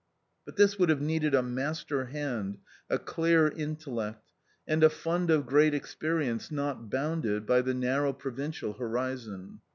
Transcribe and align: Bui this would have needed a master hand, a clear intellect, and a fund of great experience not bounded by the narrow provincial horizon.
Bui 0.47 0.55
this 0.57 0.79
would 0.79 0.89
have 0.89 0.99
needed 0.99 1.35
a 1.35 1.43
master 1.43 2.05
hand, 2.05 2.57
a 2.89 2.97
clear 2.97 3.47
intellect, 3.49 4.31
and 4.67 4.83
a 4.83 4.89
fund 4.89 5.29
of 5.29 5.45
great 5.45 5.75
experience 5.75 6.49
not 6.49 6.89
bounded 6.89 7.45
by 7.45 7.61
the 7.61 7.75
narrow 7.75 8.11
provincial 8.11 8.73
horizon. 8.73 9.61